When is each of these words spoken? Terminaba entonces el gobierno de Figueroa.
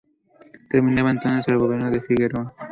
Terminaba 0.71 1.11
entonces 1.11 1.47
el 1.49 1.59
gobierno 1.59 1.91
de 1.91 2.01
Figueroa. 2.01 2.55